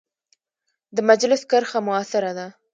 [0.95, 2.47] د مجلس کرښه مؤثره ده.